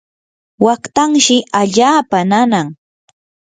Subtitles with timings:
[0.65, 2.67] waqtanshi allaapa nanan.